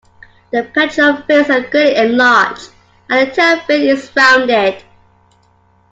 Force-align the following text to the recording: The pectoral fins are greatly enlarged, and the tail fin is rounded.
The 0.51 0.63
pectoral 0.63 1.17
fins 1.27 1.51
are 1.51 1.61
greatly 1.61 1.95
enlarged, 1.95 2.71
and 3.07 3.29
the 3.29 3.35
tail 3.35 3.59
fin 3.59 3.81
is 3.83 4.09
rounded. 4.15 4.83